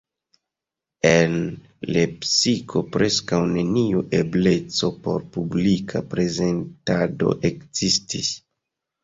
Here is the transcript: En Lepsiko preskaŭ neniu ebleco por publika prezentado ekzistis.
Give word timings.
En 1.09 1.33
Lepsiko 1.97 2.81
preskaŭ 2.95 3.39
neniu 3.51 4.01
ebleco 4.21 4.91
por 5.05 5.29
publika 5.37 6.03
prezentado 6.15 7.37
ekzistis. 7.53 8.35